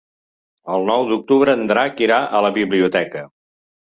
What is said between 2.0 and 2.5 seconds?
irà a